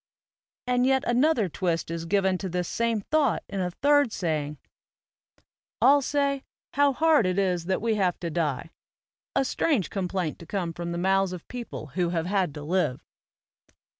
[0.65, 4.57] And yet another twist is given to this same thought in a third saying:
[5.79, 6.41] "All say,
[6.73, 8.71] 'How hard it is that we have to die,'
[9.35, 13.05] a strange complaint to come from the mouths of people who have had to live."